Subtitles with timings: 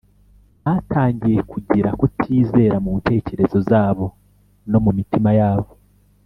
[0.65, 4.05] batangiye kugira kutizera mu ntekerezo zabo
[4.71, 5.71] no mu mitima yabo